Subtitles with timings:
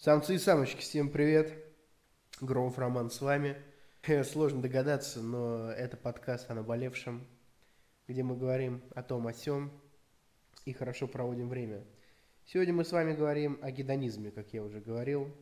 [0.00, 1.52] Самцы и самочки, всем привет.
[2.40, 3.56] Громов Роман с вами.
[4.22, 7.26] Сложно догадаться, но это подкаст о наболевшем,
[8.06, 9.72] где мы говорим о том, о сём
[10.64, 11.82] и хорошо проводим время.
[12.46, 15.34] Сегодня мы с вами говорим о гедонизме, как я уже говорил.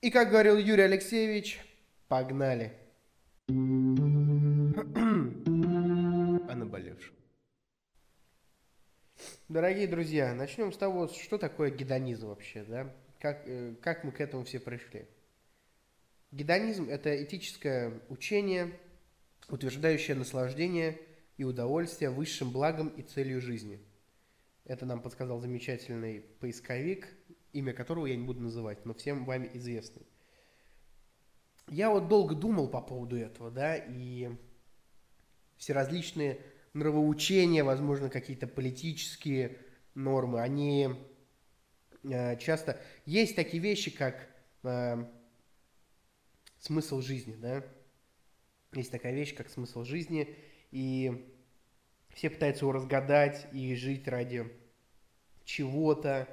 [0.00, 1.60] И как говорил Юрий Алексеевич,
[2.08, 2.72] погнали.
[3.48, 3.52] о
[6.54, 7.14] наболевшем.
[9.50, 12.90] Дорогие друзья, начнем с того, что такое гедонизм вообще, да?
[13.22, 15.06] Как, э, как мы к этому все пришли?
[16.32, 18.72] Гедонизм– это этическое учение,
[19.48, 20.98] утверждающее наслаждение
[21.36, 23.78] и удовольствие высшим благом и целью жизни.
[24.64, 27.06] Это нам подсказал замечательный поисковик,
[27.52, 30.04] имя которого я не буду называть, но всем вами известный.
[31.68, 34.30] Я вот долго думал по поводу этого, да, и
[35.58, 36.40] все различные
[36.72, 39.58] нравоучения, возможно, какие-то политические
[39.94, 40.96] нормы, они
[42.04, 44.28] часто есть такие вещи, как
[44.64, 45.04] э,
[46.58, 47.64] смысл жизни, да?
[48.72, 50.34] Есть такая вещь, как смысл жизни,
[50.70, 51.30] и
[52.10, 54.50] все пытаются его разгадать и жить ради
[55.44, 56.28] чего-то,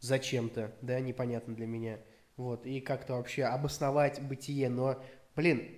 [0.00, 1.98] зачем-то, да, непонятно для меня.
[2.36, 4.68] Вот, и как-то вообще обосновать бытие.
[4.68, 5.02] Но,
[5.34, 5.68] блин,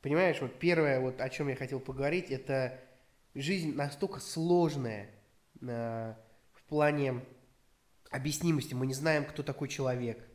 [0.00, 2.80] понимаешь, вот первое, вот о чем я хотел поговорить, это
[3.34, 5.10] жизнь настолько сложная
[5.60, 6.14] э,
[6.54, 7.22] в плане
[8.10, 8.74] объяснимости.
[8.74, 10.26] Мы не знаем, кто такой человек,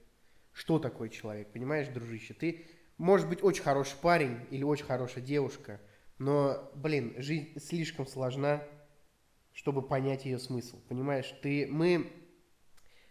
[0.51, 2.33] что такое человек, понимаешь, дружище?
[2.33, 2.65] Ты,
[2.97, 5.81] может быть, очень хороший парень или очень хорошая девушка,
[6.19, 8.63] но, блин, жизнь слишком сложна,
[9.51, 11.33] чтобы понять ее смысл, понимаешь?
[11.41, 12.11] Ты, мы,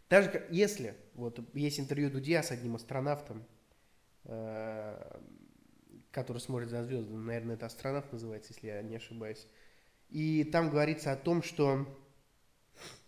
[0.09, 3.45] даже если, вот есть интервью Дудя с одним астронавтом,
[4.25, 5.21] э,
[6.11, 9.47] который смотрит за звезды, наверное, это астронавт называется, если я не ошибаюсь,
[10.09, 11.87] и там говорится о том, что,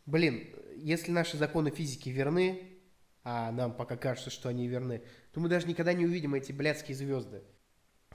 [0.06, 2.74] блин, если наши законы физики верны,
[3.22, 6.96] а нам пока кажется, что они верны, то мы даже никогда не увидим эти блядские
[6.96, 7.42] звезды.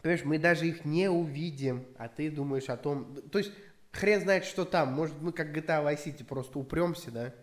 [0.02, 3.16] Понимаешь, мы даже их не увидим, а ты думаешь о том...
[3.30, 3.52] То есть,
[3.92, 4.94] хрен знает, что там.
[4.94, 7.36] Может, мы как GTA Vice City просто упремся, да,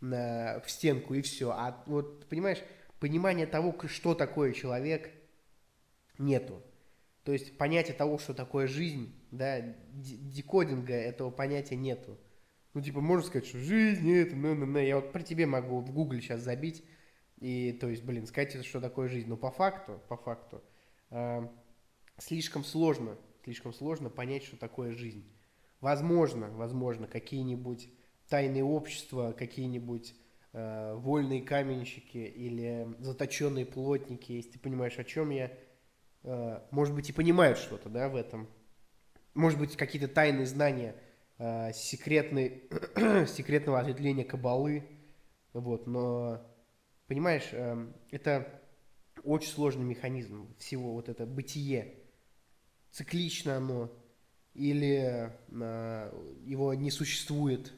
[0.00, 1.50] на, в стенку и все.
[1.50, 2.58] А вот, понимаешь,
[3.00, 5.10] понимания того, что такое человек,
[6.18, 6.62] нету.
[7.24, 9.60] То есть, понятие того, что такое жизнь, да,
[9.92, 12.18] декодинга этого понятия нету.
[12.74, 14.78] Ну, типа, можно сказать, что жизнь это, на, на, на.
[14.78, 16.82] Я вот при тебе могу в гугле сейчас забить
[17.38, 19.28] и, то есть, блин, сказать, что такое жизнь.
[19.28, 20.62] Но по факту, по факту,
[21.10, 21.46] э,
[22.16, 25.30] слишком сложно, слишком сложно понять, что такое жизнь.
[25.80, 27.90] Возможно, возможно, какие-нибудь
[28.28, 30.14] тайные общества, какие-нибудь
[30.54, 35.52] э, вольные каменщики или заточенные плотники, если ты понимаешь, о чем я,
[36.22, 38.48] э, может быть, и понимают что-то, да, в этом.
[39.34, 40.96] Может быть, какие-то тайные знания–
[41.42, 42.62] э, секретный,
[43.26, 44.84] секретного ответвления кабалы,
[45.52, 46.40] вот, но,
[47.08, 48.62] понимаешь, э, это
[49.24, 51.94] очень сложный механизм всего, вот это бытие,
[52.92, 53.92] циклично оно,
[54.54, 57.72] или э, его не существует.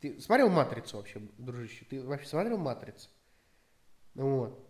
[0.00, 1.84] Ты смотрел «Матрицу» вообще, дружище?
[1.90, 3.10] Ты вообще смотрел «Матрицу»?
[4.14, 4.66] Вот.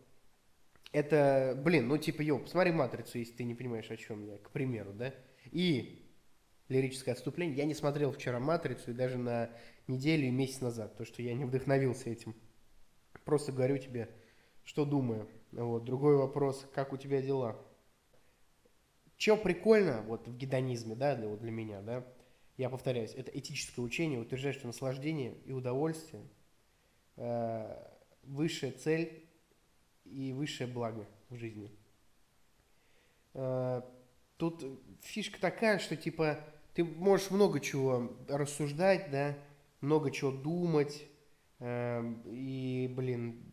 [0.90, 4.50] Это, блин, ну типа, йоу, посмотри «Матрицу», если ты не понимаешь, о чем я, к
[4.50, 5.14] примеру, да?
[5.52, 6.09] И
[6.70, 7.56] лирическое отступление.
[7.56, 9.50] Я не смотрел вчера «Матрицу» и даже на
[9.86, 12.34] неделю и месяц назад, то, что я не вдохновился этим.
[13.24, 14.08] Просто говорю тебе,
[14.64, 15.28] что думаю.
[15.52, 15.84] Вот.
[15.84, 17.56] Другой вопрос, как у тебя дела?
[19.16, 22.06] Че прикольно вот в гедонизме, да, для, вот для меня, да,
[22.56, 26.22] я повторяюсь, это этическое учение, утверждает, что наслаждение и удовольствие
[27.16, 27.76] э,
[28.22, 29.28] высшая цель
[30.04, 31.70] и высшее благо в жизни.
[33.34, 33.82] Э,
[34.36, 34.64] тут
[35.02, 36.38] фишка такая, что типа
[36.74, 39.36] ты можешь много чего рассуждать, да,
[39.80, 41.02] много чего думать,
[41.58, 43.52] э, и, блин,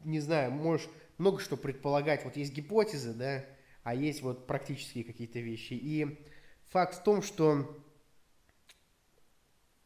[0.00, 0.88] не знаю, можешь
[1.18, 2.24] много что предполагать.
[2.24, 3.44] Вот есть гипотезы, да,
[3.82, 5.74] а есть вот практические какие-то вещи.
[5.74, 6.26] И
[6.66, 7.76] факт в том, что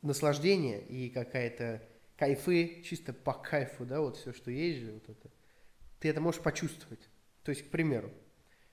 [0.02, 1.82] наслаждение и какая-то
[2.16, 5.30] кайфы, чисто по кайфу, да, вот все, что есть же, вот это,
[5.98, 7.08] ты это можешь почувствовать.
[7.42, 8.12] То есть, к примеру,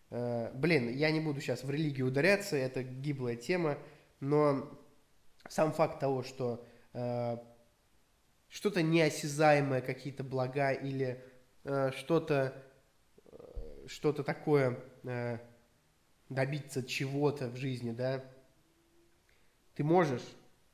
[0.09, 3.77] э, блин, я не буду сейчас в религию ударяться, это гиблая тема,
[4.21, 4.79] но
[5.49, 7.37] сам факт того, что э,
[8.47, 11.21] что-то неосязаемое, какие-то блага или
[11.65, 12.63] э, что-то
[13.25, 15.39] э, что-то такое э,
[16.29, 18.23] добиться чего-то в жизни, да,
[19.75, 20.23] ты можешь,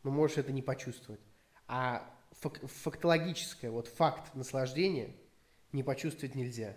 [0.04, 1.22] но можешь это не почувствовать.
[1.68, 5.16] А фак фактологическое, вот факт наслаждения
[5.72, 6.76] не почувствовать нельзя.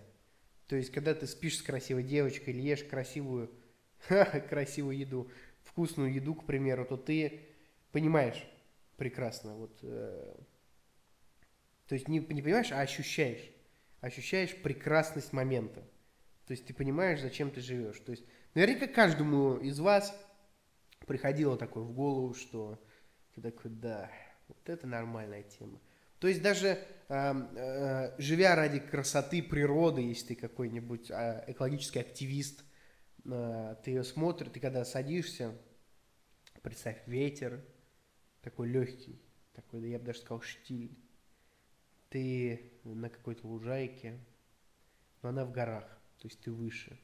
[0.67, 3.51] То есть, когда ты спишь с красивой девочкой или ешь красивую,
[4.49, 5.31] красивую еду,
[5.65, 7.41] вкусную еду, к примеру, то ты
[7.93, 8.45] понимаешь
[8.97, 10.35] прекрасно, вот, э,
[11.87, 13.51] то есть не, не понимаешь, а ощущаешь.
[14.01, 15.81] ощущаешь прекрасность момента.
[16.47, 17.99] То есть ты понимаешь, зачем ты живешь.
[18.01, 18.25] То есть
[18.55, 20.15] наверняка каждому из вас
[21.07, 22.81] приходило такое в голову, что
[23.35, 24.11] ты такой, да,
[24.49, 25.81] вот это нормальная тема.
[26.21, 26.79] То есть даже
[27.09, 32.63] э, э, живя ради красоты природы, если ты какой-нибудь э, экологический активист,
[33.25, 35.57] ты ее смотришь, ты когда садишься,
[36.63, 37.65] представь ветер,
[38.43, 39.21] такой легкий,
[39.53, 40.99] такой, я бы даже сказал, штиль.
[42.09, 44.19] Ты на какой-то лужайке,
[45.23, 45.85] но она в горах,
[46.19, 46.99] то есть ты выше.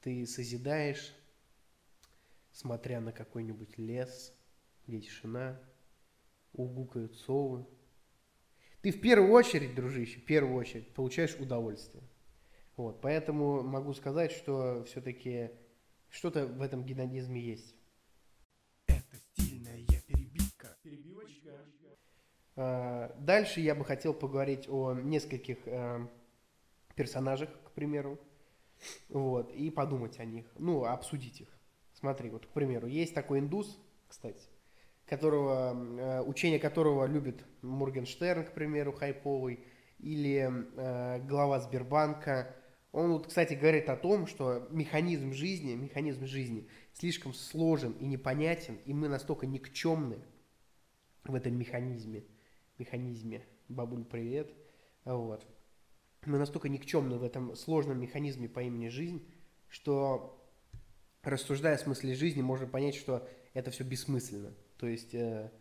[0.00, 1.14] Ты созидаешь,
[2.52, 4.32] смотря на какой-нибудь лес,
[4.86, 5.60] где тишина,
[6.52, 7.66] угукают совы,
[8.80, 12.04] ты в первую очередь, дружище, в первую очередь получаешь удовольствие.
[12.78, 15.50] Вот, поэтому могу сказать, что все-таки
[16.10, 17.74] что-то в этом гедонизме есть.
[18.86, 20.76] Это стильная перебивка.
[20.84, 21.50] Перебивочка.
[22.54, 26.08] А, дальше я бы хотел поговорить о нескольких а,
[26.94, 28.16] персонажах, к примеру,
[29.08, 31.48] вот, и подумать о них, ну, обсудить их.
[31.94, 33.76] Смотри, вот, к примеру, есть такой индус,
[34.06, 34.46] кстати,
[35.04, 39.64] которого, э, учение которого любит Моргенштерн, к примеру, хайповый,
[39.98, 42.54] или э, глава Сбербанка.
[42.92, 48.76] Он, вот, кстати, говорит о том, что механизм жизни, механизм жизни слишком сложен и непонятен,
[48.86, 50.18] и мы настолько никчемны
[51.24, 52.24] в этом механизме,
[52.78, 54.54] механизме, бабуль, привет,
[55.04, 55.46] вот.
[56.24, 59.26] Мы настолько никчемны в этом сложном механизме по имени жизнь,
[59.68, 60.34] что
[61.22, 64.54] рассуждая о смысле жизни, можно понять, что это все бессмысленно.
[64.78, 65.52] То есть, э,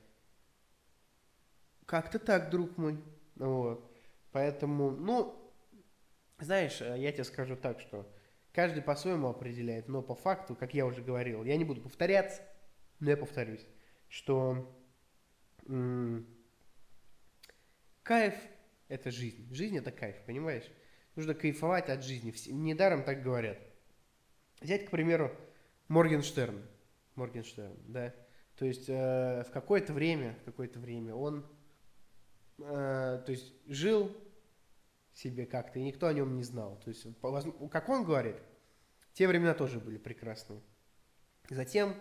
[1.86, 3.00] как-то так, друг мой.
[3.36, 3.92] Вот.
[4.32, 5.47] Поэтому, ну,
[6.40, 8.12] знаешь, э, я тебе скажу так, что
[8.52, 12.42] каждый по-своему определяет, но по факту, как я уже говорил, я не буду повторяться,
[13.00, 13.66] но я повторюсь,
[14.08, 14.76] что
[15.68, 16.28] м-
[18.04, 18.36] кайф–
[18.88, 19.54] это жизнь.
[19.54, 20.70] Жизнь– это кайф, понимаешь?
[21.16, 22.34] Нужно кайфовать от жизни.
[22.52, 23.60] Недаром так говорят.
[24.62, 25.36] Взять, к примеру,
[25.88, 26.62] Моргенштерн.
[27.16, 28.14] Моргенштерн, да.
[28.56, 31.46] То есть э, в какое-то время, в какое-то время он,
[32.60, 34.16] э, то есть жил
[35.18, 36.80] себе как-то, и никто о нем не знал.
[36.84, 37.08] То есть,
[37.72, 38.36] как он говорит,
[39.14, 40.62] те времена тоже были прекрасные.
[41.50, 41.96] Затем,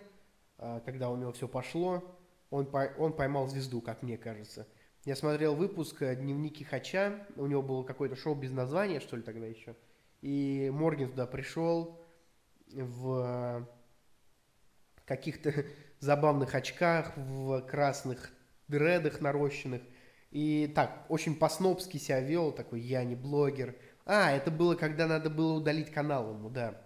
[0.59, 2.19] э, когда у него все пошло,
[2.51, 2.69] он,
[2.99, 4.67] он поймал звезду, как мне кажется.
[5.05, 9.23] Я смотрел выпуск э, «Дневники Хача», у него было какое-то шоу без названия, что ли,
[9.23, 9.77] тогда еще.
[10.21, 11.99] И Морген туда пришел
[12.67, 13.67] в
[15.07, 15.65] каких-то
[16.01, 18.31] забавных очках, в красных
[18.69, 19.81] дредах нарощенных.
[20.31, 23.77] И так, очень по-снобски себя вел, такой, я не блогер.
[24.05, 26.83] А, это было, когда надо было удалить канал ему, да.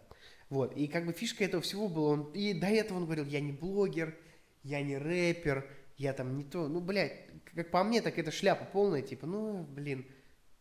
[0.48, 3.40] Вот, и как бы фишка этого всего была, он, и до этого он говорил, я
[3.40, 4.18] не блогер,
[4.62, 7.12] я не рэпер, я там не то, ну, блядь,
[7.54, 10.06] как по мне, так это шляпа полная, типа, ну, блин,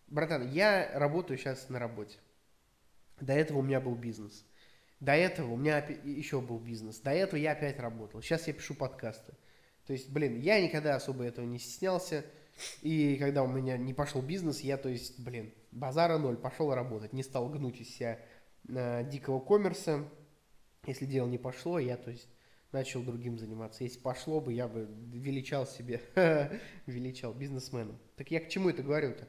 [0.08, 2.18] братан, я работаю сейчас на работе.
[3.20, 4.46] До этого у меня был бизнес.
[5.00, 7.00] До этого у меня еще был бизнес.
[7.00, 8.22] До этого я опять работал.
[8.22, 9.34] Сейчас я пишу подкасты.
[9.88, 12.26] То есть, блин, я никогда особо этого не стеснялся.
[12.82, 17.14] И когда у меня не пошел бизнес, я, то есть, блин, базара ноль, пошел работать.
[17.14, 18.20] Не стал гнуть из себя
[18.68, 20.08] э, дикого коммерса.
[20.86, 22.28] Если дело не пошло, я, то есть,
[22.72, 23.84] начал другим заниматься.
[23.84, 26.02] Если пошло бы, я бы величал себе,
[26.86, 28.00] величал бизнесменом.
[28.16, 29.28] Так я к чему это говорю-то?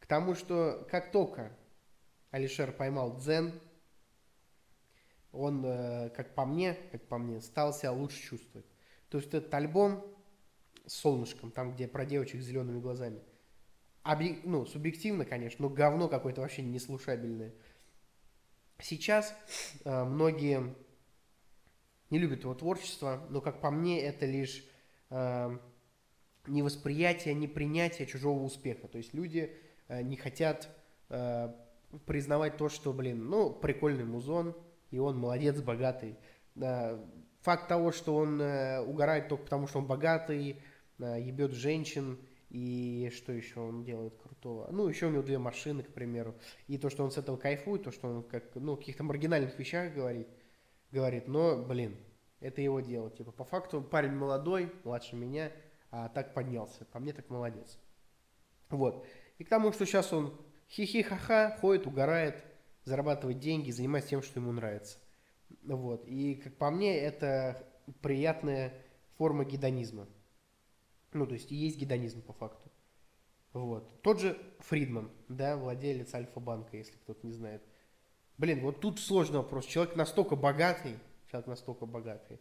[0.00, 1.52] К тому, что как только
[2.30, 3.52] Алишер поймал дзен,
[5.32, 8.66] он, э, как по мне, как по мне, стал себя лучше чувствовать.
[9.10, 10.04] То есть этот альбом
[10.88, 13.20] солнышком, там, где про девочек с зелеными глазами,
[14.02, 14.40] объ...
[14.44, 17.54] ну, субъективно, конечно, но говно какое-то вообще неслушабельное.
[18.80, 19.34] Сейчас
[19.84, 20.74] э, многие
[22.10, 24.64] не любят его творчество, но, как по мне, это лишь
[25.10, 25.58] э,
[26.46, 28.88] не восприятие, не принятие чужого успеха.
[28.88, 29.56] То есть люди
[29.88, 30.68] э, не хотят
[31.08, 31.52] э,
[32.06, 34.56] признавать то, что, блин, ну, прикольный музон,
[34.90, 36.16] и он молодец, богатый.
[37.42, 40.56] Факт того, что он э, угорает только потому, что он богатый, э,
[40.98, 42.18] ебет женщин,
[42.50, 44.68] и что еще он делает крутого?
[44.70, 46.34] Ну, еще у него две машины, к примеру.
[46.66, 49.92] И то, что он с этого кайфует, то, что он как, ну, каких-то маргинальных вещах
[49.92, 50.28] говорит,
[50.90, 51.96] говорит, но, блин,
[52.40, 53.10] это его дело.
[53.10, 55.52] Типа, по факту парень молодой, младше меня,
[55.90, 56.84] а так поднялся.
[56.86, 57.78] По мне так молодец.
[58.70, 59.06] Вот.
[59.38, 60.34] И к тому, что сейчас он
[60.70, 62.44] хихи-ха-ха, ходит, угорает,
[62.84, 64.98] зарабатывать деньги, заниматься тем, что ему нравится.
[65.64, 66.06] Вот.
[66.06, 67.66] И, как по мне, это
[68.00, 68.72] приятная
[69.16, 70.06] форма гедонизма.
[71.12, 72.70] Ну, то есть есть гедонизм по факту.
[73.52, 74.02] Вот.
[74.02, 77.62] Тот же Фридман, да, владелец Альфа-банка, если кто-то не знает.
[78.36, 79.66] Блин, вот тут сложный вопрос.
[79.66, 80.96] Человек настолько богатый,
[81.30, 82.38] человек настолько богатый,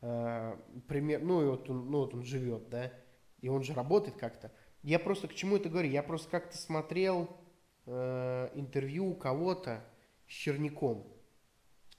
[0.00, 0.56] э,
[0.86, 2.92] пример, ну, и вот он, ну, вот он живет, да,
[3.40, 4.52] и он же работает как-то.
[4.82, 5.90] Я просто к чему это говорю?
[5.90, 7.28] Я просто как-то смотрел
[7.86, 9.82] э, интервью у кого-то
[10.28, 11.10] с Черняком.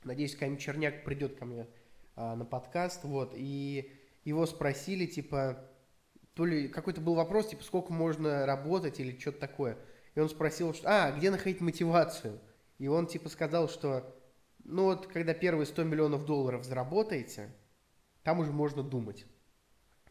[0.03, 1.67] Надеюсь, Камиль Черняк придет ко мне
[2.15, 3.91] э, на подкаст, вот, и
[4.23, 5.67] его спросили, типа,
[6.35, 9.77] то ли какой-то был вопрос, типа, сколько можно работать или что-то такое.
[10.15, 12.39] И он спросил, что, а, где находить мотивацию?
[12.77, 14.13] И он, типа, сказал, что,
[14.63, 17.55] ну вот, когда первые 100 миллионов долларов заработаете,
[18.23, 19.25] там уже можно думать.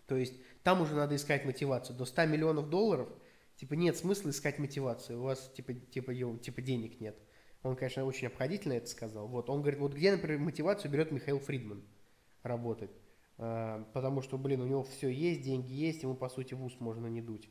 [0.06, 1.96] То есть, там уже надо искать мотивацию.
[1.96, 3.08] До 100 миллионов долларов,
[3.56, 5.20] типа, нет смысла искать мотивацию.
[5.20, 7.18] У вас, типа, типа, типа денег нет.
[7.62, 9.28] Он, конечно, очень обходительно это сказал.
[9.28, 11.82] Вот, он говорит, вот где, например, мотивацию берет Михаил Фридман
[12.42, 12.90] работать.
[13.36, 16.78] А, потому что, блин, у него все есть, деньги есть, ему, по сути, в ус
[16.80, 17.48] можно не дуть.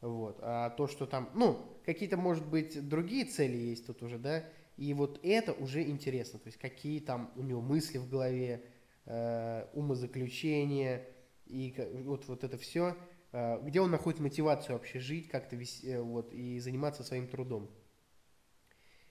[0.00, 0.38] Вот.
[0.42, 4.44] А то, что там, ну, какие-то, может быть, другие цели есть тут уже, да,
[4.76, 8.64] и вот это уже интересно, то есть какие там у него мысли в голове,
[9.06, 11.04] э, умозаключения,
[11.46, 12.96] и вот, вот это все,
[13.32, 17.68] э, где он находит мотивацию вообще жить как-то э, вот, и заниматься своим трудом.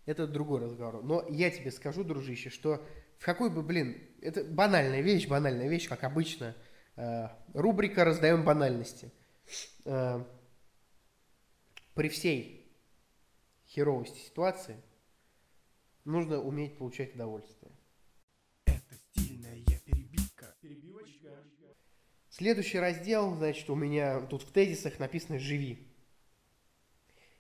[0.05, 1.03] Это другой разговор.
[1.03, 2.81] Но я тебе скажу, дружище, что
[3.17, 6.55] в какой бы, блин, это банальная вещь, банальная вещь, как обычно.
[6.95, 9.12] Э, рубрика «Раздаем банальности».
[9.86, 10.24] Э,
[11.93, 12.71] при всей
[13.67, 14.77] херовости ситуации
[16.05, 17.71] нужно уметь получать удовольствие.
[18.65, 20.55] Это стильная перебивка.
[20.62, 21.43] Перебивочка.
[22.29, 25.88] Следующий раздел, значит, у меня тут в тезисах написано «Живи».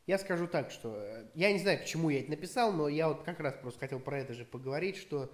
[0.07, 3.23] Я скажу так, что э, я не знаю, почему я это написал, но я вот
[3.23, 5.29] как раз просто хотел про это же поговорить, что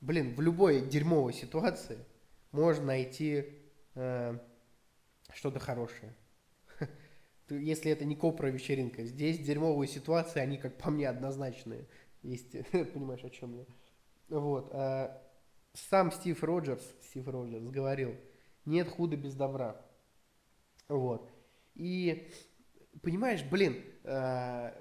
[0.00, 1.98] блин, в любой дерьмовой ситуации
[2.52, 3.46] можно найти
[3.94, 4.38] э,
[5.32, 6.14] что-то хорошее.
[7.48, 9.04] Если это не копра вечеринка.
[9.04, 11.88] Здесь дерьмовые ситуации, они, как по мне, однозначные.
[12.22, 13.66] Есть, понимаешь, о чем я.
[14.28, 14.70] Вот.
[14.72, 15.22] А
[15.74, 18.16] сам Стив Роджерс, Стив Роджерс говорил,
[18.64, 19.80] нет худа без добра.
[20.88, 21.30] Вот.
[21.74, 22.30] И,
[23.02, 24.72] понимаешь, блин, э,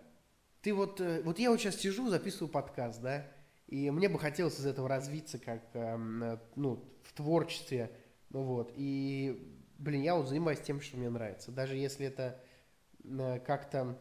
[0.62, 3.27] ты вот, э, вот я вот сейчас сижу, записываю подкаст, да,
[3.67, 7.91] и мне бы хотелось из этого развиться как, эм, ну, в творчестве,
[8.29, 8.71] ну вот.
[8.75, 11.51] И, блин, я вот занимаюсь тем, что мне нравится.
[11.51, 12.39] Даже если это
[13.03, 13.97] э, как-то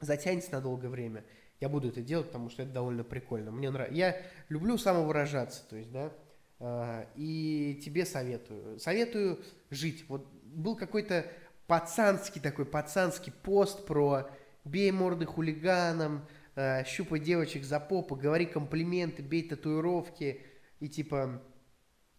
[0.00, 1.24] затянется на долгое время,
[1.58, 3.50] я буду это делать, потому что это довольно прикольно.
[3.50, 3.96] Мне нравится.
[3.96, 6.12] Я люблю самовыражаться, то есть, да,
[6.60, 8.78] э, и тебе советую.
[8.78, 9.40] Советую
[9.70, 10.04] жить.
[10.08, 11.26] Вот был какой-то
[11.66, 14.30] пацанский такой, пацанский пост про
[14.64, 16.26] бей морды хулиганам,
[16.56, 20.42] э, щупай девочек за попу, говори комплименты, бей татуировки
[20.80, 21.42] и типа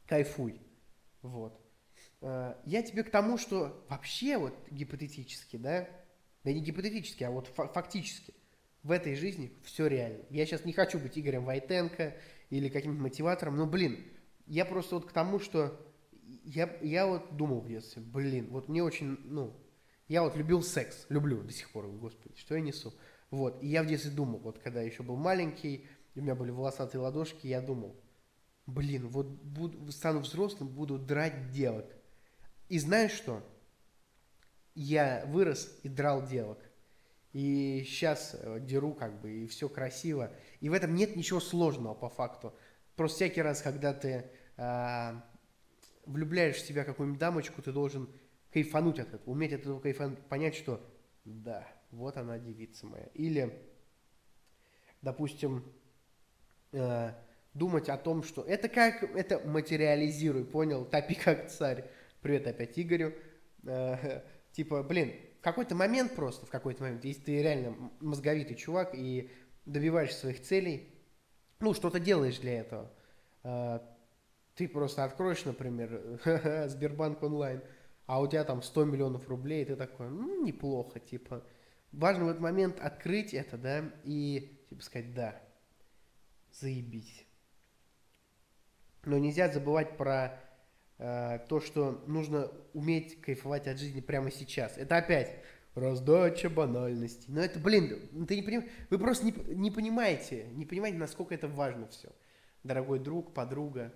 [0.08, 0.62] кайфуй.
[1.22, 1.60] Вот.
[2.22, 5.89] Э, я тебе к тому, что вообще вот гипотетически, да,
[6.44, 8.34] да не гипотетически, а вот фактически,
[8.84, 10.24] в этой жизни все реально.
[10.29, 12.15] Я сейчас не хочу быть Игорем Войтенко
[12.50, 14.06] или каким-то мотиватором, но, блин,
[14.46, 15.77] я просто вот к тому, что
[16.46, 19.53] я, я вот думал в детстве, блин, вот мне очень, ну,
[20.08, 22.94] я вот любил секс, люблю до сих пор, господи, что я несу.
[23.31, 23.62] Вот.
[23.62, 27.48] И я в детстве думал, вот когда еще был маленький, у меня были волосатые ладошки,
[27.48, 27.96] я думал,
[28.65, 31.86] блин, вот буду, стану взрослым, буду драть девок.
[32.69, 33.43] И знаешь что?
[34.75, 36.60] Я вырос и драл девок.
[37.34, 40.31] И сейчас э, деру как бы, и все красиво.
[40.60, 42.53] И в этом нет ничего сложного по факту.
[42.96, 45.22] Просто всякий раз, когда ты э,
[46.05, 48.10] влюбляешь в себя какую-нибудь дамочку, ты должен
[48.51, 50.81] кайфануть от этого, уметь от этого кайфануть, понять, что
[51.25, 53.08] да, вот она девица моя.
[53.13, 53.62] Или,
[55.01, 55.63] допустим,
[56.72, 57.12] э,
[57.53, 61.89] думать о том, что это как, это материализируй, понял, топи как царь.
[62.22, 63.13] Привет опять Игорю.
[63.63, 68.94] Э, типа, блин, в какой-то момент просто, в какой-то момент, если ты реально мозговитый чувак
[68.94, 69.32] и
[69.65, 70.94] добиваешься своих целей,
[71.60, 72.91] ну, что-то делаешь для этого,
[73.44, 73.79] э,
[74.56, 76.20] ты просто откроешь, например,
[76.67, 77.62] Сбербанк онлайн,
[78.06, 81.44] а у тебя там 100 миллионов рублей, и ты такой, ну, неплохо, типа,
[81.97, 85.41] важно в этот момент открыть это, да, и типа сказать, да,
[86.51, 87.25] заебись.
[89.03, 90.39] Но нельзя забывать про
[90.97, 94.77] э, то, что нужно уметь кайфовать от жизни прямо сейчас.
[94.77, 95.43] Это опять
[95.75, 97.31] раздача банальностей.
[97.33, 101.47] Но это, блин, ты не понимаешь, вы просто не, не понимаете, не понимаете, насколько это
[101.47, 102.09] важно все.
[102.63, 103.93] Дорогой друг, подруга.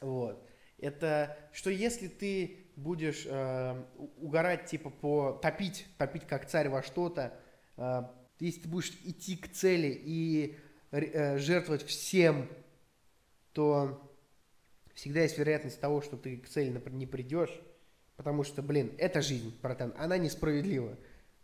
[0.00, 0.48] Вот.
[0.78, 3.82] Это что если ты будешь э,
[4.18, 7.32] угорать, типа, по топить, топить как царь во что-то,
[7.76, 8.02] э,
[8.38, 10.56] если ты будешь идти к цели и
[10.90, 12.48] э, жертвовать всем,
[13.52, 14.12] то
[14.94, 17.58] всегда есть вероятность того, что ты к цели, например, не придешь,
[18.16, 20.98] потому что, блин, это жизнь, братан, она несправедлива.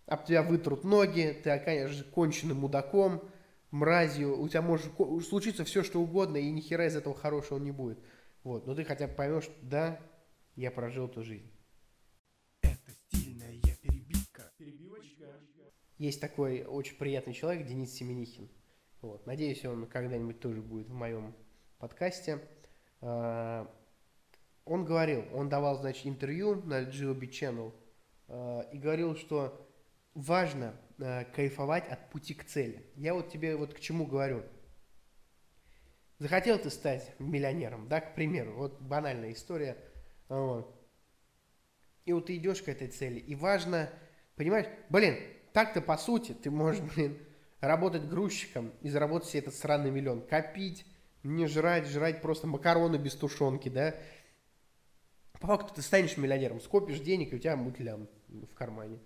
[0.07, 3.23] Об тебя вытрут ноги, ты окажешься конченным мудаком,
[3.71, 4.93] мразью, у тебя может
[5.27, 7.99] случиться все, что угодно, и ни хера из этого хорошего не будет.
[8.45, 10.01] Вот, но ты хотя бы поймешь, да,
[10.57, 11.51] я прожил эту жизнь.
[12.61, 14.53] Это стильная перебивка.
[14.59, 15.27] Перебивочка.
[15.99, 18.51] Есть такой очень приятный человек, Денис Семенихин.
[19.01, 19.27] Вот.
[19.27, 21.35] Надеюсь, он когда-нибудь тоже будет в моем
[21.79, 22.41] подкасте.
[23.01, 23.69] А,
[24.65, 27.73] он говорил, он давал, значит, интервью на GOB Channel
[28.29, 29.69] а, и говорил, что
[30.15, 32.87] важно а, кайфовать от пути к цели.
[32.97, 34.45] Я вот тебе вот к чему говорю.
[36.23, 39.77] Захотел ты стать миллионером, да, к примеру, вот банальная история.
[40.29, 40.73] Вот.
[42.05, 43.91] И вот ты идешь к этой цели, и важно,
[44.37, 45.19] понимаешь, блин,
[45.53, 47.19] так-то по сути ты можешь, блин,
[47.59, 50.87] работать грузчиком и заработать себе этот сраный миллион, копить,
[51.25, 53.97] не жрать, жрать просто макароны без тушенки, да.
[55.41, 59.01] По факту ты станешь миллионером, скопишь денег, и у тебя мутлям в кармане.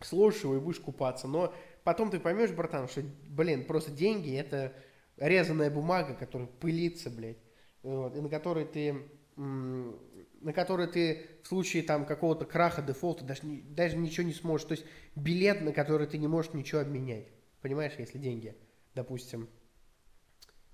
[0.00, 1.28] Сложишь его и будешь купаться.
[1.28, 1.52] Но
[1.84, 4.72] потом ты поймешь, братан, что, блин, просто деньги это
[5.20, 7.38] резаная бумага, которая пылится, блядь,
[7.82, 13.42] вот, и на которой ты на который ты в случае там какого-то краха, дефолта даже,
[13.42, 14.66] даже ничего не сможешь.
[14.66, 14.84] То есть
[15.14, 17.28] билет, на который ты не можешь ничего обменять.
[17.62, 18.56] Понимаешь, если деньги,
[18.94, 19.48] допустим,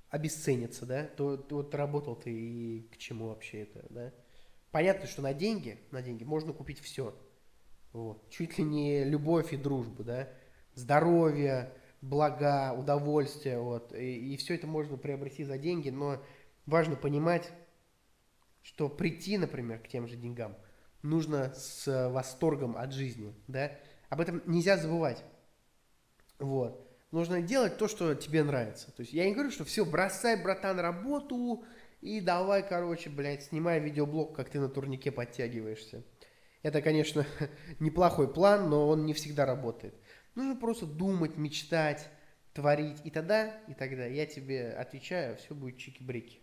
[0.09, 4.13] обесценятся, да, то, то вот работал ты и к чему вообще это, да.
[4.71, 7.17] Понятно, что на деньги, на деньги можно купить все.
[7.93, 8.29] Вот.
[8.31, 10.29] Чуть ли не любовь и дружбу, да,
[10.75, 11.73] здоровье,
[12.09, 13.93] блага, удовольствие, вот.
[13.95, 16.23] И, и все это можно приобрести за деньги, но
[16.67, 17.51] важно понимать,
[18.63, 20.57] что прийти, например, к тем же деньгам
[21.03, 23.73] нужно с восторгом от жизни, да.
[24.09, 25.25] Об этом нельзя забывать.
[26.39, 26.87] Вот.
[27.11, 28.91] Нужно делать то, что тебе нравится.
[28.93, 31.65] То есть я не говорю, что все, бросай, братан, работу
[32.01, 36.03] и давай, короче, блядь, снимай видеоблог, как ты на турнике подтягиваешься.
[36.63, 37.25] Это, конечно,
[37.81, 39.95] неплохой план, но он не всегда работает.
[40.37, 42.09] Нужно просто думать, мечтать,
[42.53, 43.01] творить.
[43.05, 46.41] И тогда, и тогда, я тебе отвечаю, все будет чики-брики.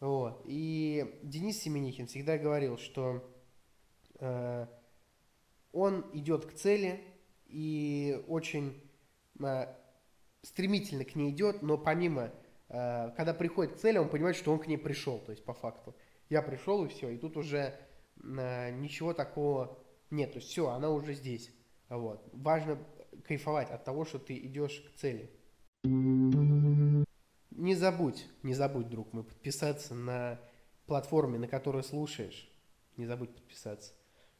[0.00, 0.42] Вот.
[0.46, 3.22] И Денис Семенихин всегда говорил, что
[4.18, 4.66] э,
[5.72, 7.04] он идет к цели
[7.46, 8.82] и очень
[9.40, 9.74] э,
[10.42, 12.32] стремительно к ней идет, но помимо,
[12.68, 15.52] э, когда приходит к цели, он понимает, что он к ней пришел, то есть по
[15.52, 15.94] факту.
[16.30, 17.74] Я пришел и все, и тут уже
[18.22, 19.78] э, ничего такого
[20.10, 21.50] нет, то есть все, она уже здесь.
[21.88, 22.28] Вот.
[22.32, 22.78] Важно
[23.24, 25.30] кайфовать от того, что ты идешь к цели.
[25.84, 30.40] Не забудь, не забудь, друг мой, подписаться на
[30.86, 32.50] платформе, на которой слушаешь.
[32.96, 33.92] Не забудь подписаться.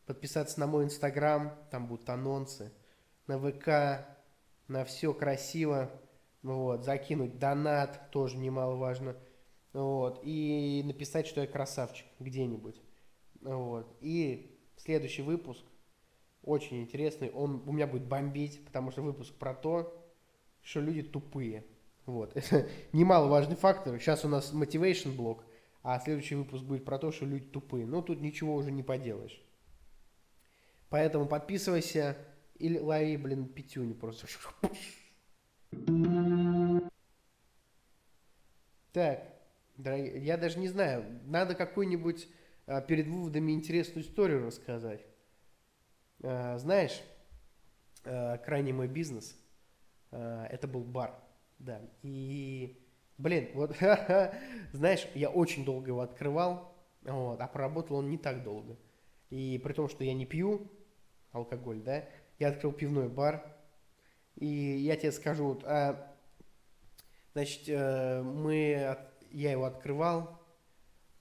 [0.07, 2.73] Подписаться на мой инстаграм, там будут анонсы.
[3.27, 4.07] На ВК,
[4.69, 5.91] на все красиво.
[6.43, 9.17] Вот, закинуть донат, тоже немаловажно.
[9.73, 12.81] Вот, и написать, что я красавчик где-нибудь.
[13.43, 15.65] Вот, и следующий выпуск
[16.47, 17.31] очень интересный.
[17.31, 19.93] Он у меня будет бомбить, потому что выпуск про то,
[20.63, 21.65] что люди тупые.
[22.07, 22.35] Вот.
[22.35, 23.99] Это немаловажный фактор.
[23.99, 25.45] Сейчас у нас motivation блок,
[25.83, 27.85] а следующий выпуск будет про то, что люди тупые.
[27.85, 29.43] Но тут ничего уже не поделаешь.
[30.89, 32.17] Поэтому подписывайся
[32.59, 34.27] или лови, блин, пятюню просто.
[38.93, 39.37] Так,
[39.77, 42.29] я даже не знаю, надо какую-нибудь
[42.67, 45.05] а, перед выводами интересную историю рассказать.
[46.22, 47.02] А, знаешь,
[48.05, 49.37] а, крайний мой бизнес,
[50.11, 51.14] а, это был бар.
[51.59, 52.79] Да, и,
[53.18, 53.76] блин, вот,
[54.72, 58.76] знаешь, я очень долго его открывал, вот, а проработал он не так долго.
[59.31, 60.70] И при том, что я не пью
[61.33, 62.05] алкоголь, да,
[62.38, 63.57] я открыл пивной бар,
[64.37, 66.14] и я тебе скажу, вот, а,
[67.33, 68.98] значит, э, мы,
[69.31, 70.38] я его открывал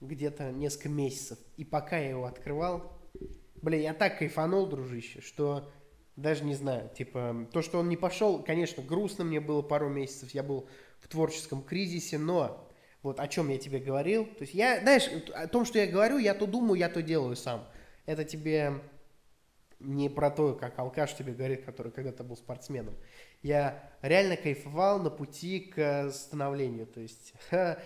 [0.02, 2.95] где-то несколько месяцев, и пока я его открывал,
[3.66, 5.70] блин, я так кайфанул, дружище, что
[6.16, 10.32] даже не знаю, типа, то, что он не пошел, конечно, грустно мне было пару месяцев,
[10.32, 10.70] я был
[11.02, 15.48] в творческом кризисе, но вот о чем я тебе говорил, то есть я, знаешь, о
[15.48, 17.68] том, что я говорю, я то думаю, я то делаю сам.
[18.06, 18.82] Это тебе
[19.80, 22.96] не про то, как алкаш тебе говорит, который когда-то был спортсменом.
[23.42, 27.80] Я реально кайфовал на пути к становлению, то есть ха,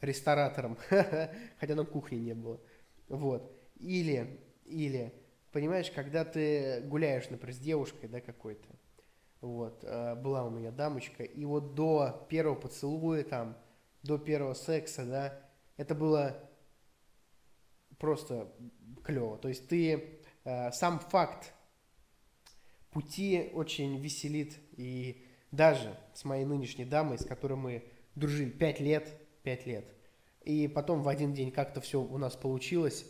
[0.00, 0.76] ресторатором,
[1.60, 2.60] хотя на кухне не было.
[3.08, 3.56] Вот.
[3.78, 4.40] Или,
[4.70, 5.12] или
[5.52, 8.68] понимаешь, когда ты гуляешь, например, с девушкой, да, какой-то,
[9.40, 13.56] вот, э, была у меня дамочка, и вот до первого поцелуя, там,
[14.02, 15.40] до первого секса, да,
[15.76, 16.36] это было
[17.98, 18.52] просто
[19.04, 19.38] клево.
[19.38, 21.52] То есть ты, э, сам факт
[22.90, 29.08] пути очень веселит, и даже с моей нынешней дамой, с которой мы дружили пять лет,
[29.42, 29.86] пять лет,
[30.42, 33.06] и потом в один день как-то все у нас получилось,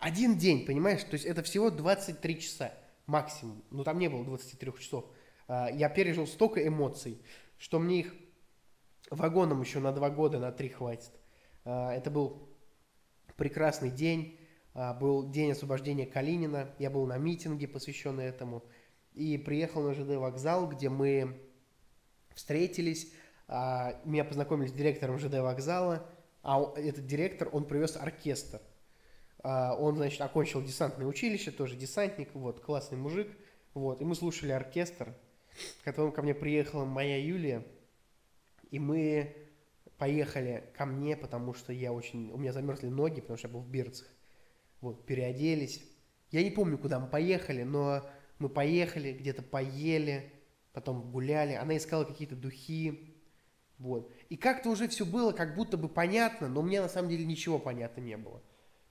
[0.00, 1.04] один день, понимаешь?
[1.04, 2.72] То есть это всего 23 часа
[3.06, 3.62] максимум.
[3.70, 5.04] Ну, там не было 23 часов.
[5.46, 7.20] А, я пережил столько эмоций,
[7.58, 8.14] что мне их
[9.10, 11.12] вагоном еще на два года, на три хватит.
[11.64, 12.48] А, это был
[13.36, 14.38] прекрасный день.
[14.72, 16.74] А, был день освобождения Калинина.
[16.78, 18.64] Я был на митинге, посвященный этому.
[19.12, 21.42] и приехал на ЖД вокзал, где мы
[22.34, 23.12] встретились,
[23.48, 26.08] меня познакомили с директором ЖД вокзала,
[26.44, 28.60] а этот директор, он привез оркестр.
[29.42, 33.28] А, он, значит, окончил десантное училище, тоже десантник, вот, классный мужик,
[33.74, 35.14] вот, и мы слушали оркестр.
[35.84, 37.66] Потом ко мне приехала моя Юлия,
[38.70, 39.34] и мы
[39.98, 43.60] поехали ко мне, потому что я очень, у меня замерзли ноги, потому что я был
[43.60, 44.08] в Бирцах.
[44.80, 45.82] Вот, переоделись.
[46.30, 48.02] Я не помню, куда мы поехали, но
[48.38, 50.32] мы поехали, где-то поели,
[50.72, 51.52] потом гуляли.
[51.54, 53.14] Она искала какие-то духи,
[53.78, 54.12] вот.
[54.28, 57.58] И как-то уже все было как будто бы понятно, но мне на самом деле ничего
[57.58, 58.42] понятно не было.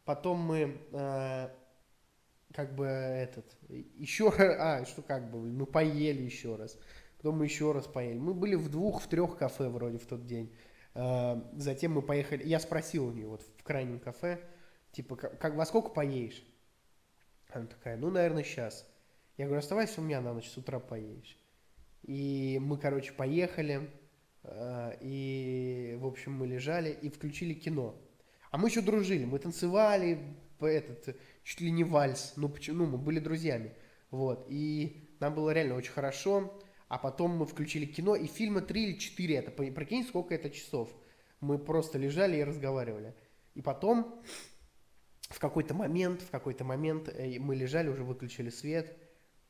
[0.06, 1.50] Потом мы э,
[2.54, 6.78] как бы этот, еще а, что как бы, мы поели еще раз.
[7.18, 8.18] Потом мы еще раз поели.
[8.18, 10.56] Мы были в двух, в трех кафе вроде в тот день.
[10.96, 14.40] Э, затем мы поехали, я спросил у нее вот в крайнем кафе,
[14.92, 16.44] типа, как, во сколько поедешь?
[17.52, 18.88] Она такая, ну, наверное, сейчас.
[19.38, 21.38] Я говорю, оставайся у меня на ночь, с утра поедешь.
[22.04, 23.90] И мы, короче, поехали,
[24.44, 27.96] э, и, в общем, мы лежали и включили кино.
[28.52, 30.20] А мы еще дружили, мы танцевали,
[30.60, 33.74] этот, чуть ли не вальс, ну, почему, ну, мы были друзьями,
[34.12, 38.90] вот, и нам было реально очень хорошо, а потом мы включили кино, и фильма три
[38.90, 40.90] или четыре, это, прикинь, сколько это часов,
[41.40, 43.16] мы просто лежали и разговаривали,
[43.54, 44.22] и потом
[45.30, 48.98] в какой-то момент, в какой-то момент э, мы лежали, уже выключили свет,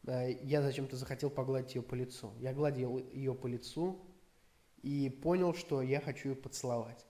[0.05, 4.05] э, я зачем-то захотел погладить ее по лицу, я гладил ее по лицу
[4.81, 7.05] и понял, что я хочу ее поцеловать.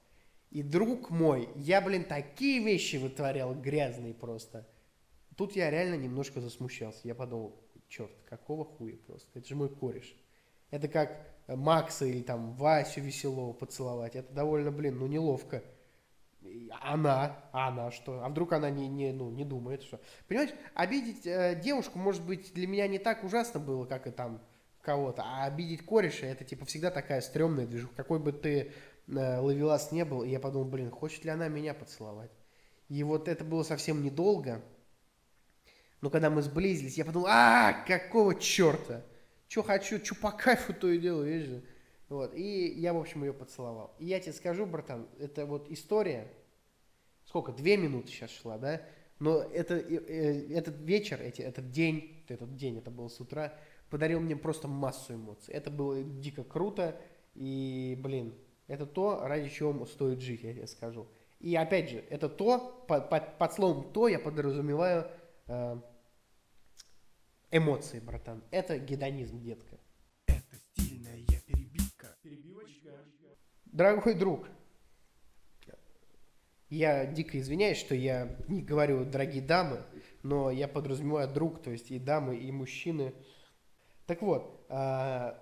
[0.52, 4.68] И друг мой, я, блин, такие вещи вытворял грязные просто.
[5.38, 7.08] Тут я реально немножко засмущался.
[7.08, 7.56] Я подумал,
[7.88, 9.30] черт, какого хуя просто?
[9.36, 10.16] Это же мой кореш.
[10.72, 14.16] Это как Макса или там Васю Веселого поцеловать.
[14.16, 15.64] Это довольно, блин, ну неловко.
[16.82, 18.24] Она, а она что?
[18.24, 20.00] А вдруг она не, не, ну, не думает, что...
[20.28, 24.42] Понимаешь, обидеть э, девушку, может быть, для меня не так ужасно было, как и там
[24.82, 27.94] кого-то, а обидеть кореша, это типа всегда такая стрёмная движуха.
[27.96, 28.72] Какой бы ты
[29.16, 32.32] Э, ловелас не был, и я подумал, блин, хочет ли она меня поцеловать?
[32.90, 34.62] И вот это было совсем недолго,
[36.02, 39.04] но когда мы сблизились, я подумал, а, какого черта?
[39.48, 41.64] Что хочу, что по кайфу, то и делаю, видишь же.
[42.08, 43.96] Вот, и я, в общем, ее поцеловал.
[44.00, 46.32] И я тебе скажу, братан, это вот история,
[47.26, 48.82] сколько, две минуты сейчас шла, да?
[49.20, 53.54] Но это, э, этот вечер, эти, этот день, этот день, это было с утра,
[53.90, 55.54] подарил мне просто массу эмоций.
[55.54, 57.00] Это было дико круто,
[57.36, 58.34] и, блин,
[58.70, 61.10] это то, ради чего стоит жить, я тебе скажу.
[61.40, 65.10] И опять же, это то, под, под, под словом то я подразумеваю
[65.48, 65.82] э,
[67.50, 68.44] эмоции, братан.
[68.52, 69.80] Это гедонизм, детка.
[70.28, 72.16] Это стильная перебивка.
[72.22, 72.92] Перебивочка.
[73.66, 74.48] Дорогой друг,
[76.70, 79.82] я дико извиняюсь, что я не говорю дорогие дамы,
[80.22, 83.16] но я подразумеваю друг, то есть и дамы, и мужчины.
[84.06, 85.34] Так вот, э,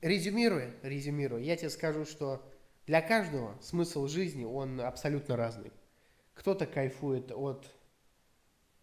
[0.00, 2.44] резюмируя, резюмируя, я тебе скажу, что
[2.86, 5.72] для каждого смысл жизни, он абсолютно разный.
[6.34, 7.66] Кто-то кайфует от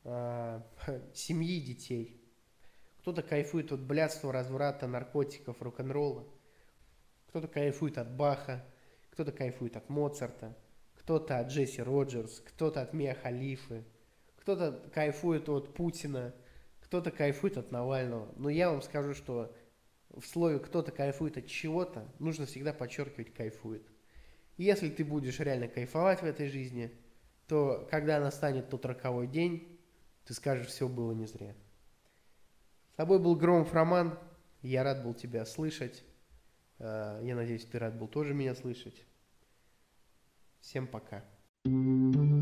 [0.03, 0.61] э,
[1.13, 2.17] семьи, детей.
[3.01, 6.27] Кто-то кайфует от блядства, разврата, наркотиков, рок-н-ролла.
[7.27, 8.65] Кто-то кайфует от Баха,
[9.11, 10.57] кто-то кайфует от Моцарта,
[10.95, 13.85] кто-то от Джесси Роджерс, кто-то от Мия Халифы,
[14.37, 16.33] кто-то кайфует от Путина,
[16.79, 18.33] кто-то кайфует от Навального.
[18.35, 19.53] Но я вам скажу, что
[20.09, 23.90] в слове «кто-то кайфует от чего-то» нужно всегда подчеркивать «кайфует».
[24.61, 26.91] Если ты будешь реально кайфовать в этой жизни,
[27.47, 29.79] то когда настанет тот роковой день,
[30.23, 31.55] ты скажешь, все было не зря.
[32.91, 34.19] С тобой был Громов Роман.
[34.61, 36.03] Я рад был тебя слышать.
[36.77, 39.03] Э, я надеюсь, ты рад был тоже меня слышать.
[40.59, 41.25] Всем пока.
[41.63, 42.40] thank you